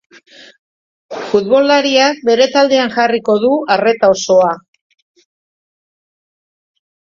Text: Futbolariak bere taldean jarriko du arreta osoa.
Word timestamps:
Futbolariak 1.33 2.23
bere 2.29 2.47
taldean 2.55 2.93
jarriko 2.95 3.35
du 3.45 3.51
arreta 3.77 4.11
osoa. 4.15 4.49